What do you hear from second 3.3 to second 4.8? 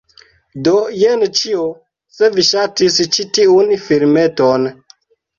tiun filmeton